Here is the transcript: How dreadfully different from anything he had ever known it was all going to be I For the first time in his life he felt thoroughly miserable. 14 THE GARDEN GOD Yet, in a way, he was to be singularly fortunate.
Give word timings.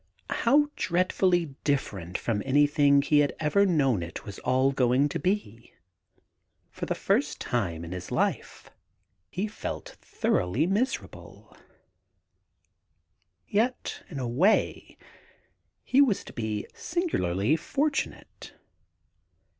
How 0.31 0.71
dreadfully 0.75 1.55
different 1.63 2.17
from 2.17 2.41
anything 2.43 3.03
he 3.03 3.19
had 3.19 3.35
ever 3.39 3.67
known 3.67 4.01
it 4.01 4.25
was 4.25 4.39
all 4.39 4.71
going 4.71 5.07
to 5.09 5.19
be 5.19 5.75
I 5.75 5.77
For 6.71 6.87
the 6.87 6.95
first 6.95 7.39
time 7.39 7.85
in 7.85 7.91
his 7.91 8.09
life 8.09 8.71
he 9.29 9.47
felt 9.47 9.89
thoroughly 10.01 10.65
miserable. 10.65 11.49
14 11.49 11.65
THE 11.67 11.67
GARDEN 11.67 11.85
GOD 12.17 12.65
Yet, 13.53 14.03
in 14.09 14.17
a 14.17 14.27
way, 14.27 14.97
he 15.83 16.01
was 16.01 16.23
to 16.23 16.33
be 16.33 16.65
singularly 16.73 17.55
fortunate. 17.55 18.55